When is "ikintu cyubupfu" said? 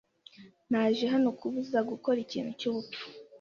2.25-3.01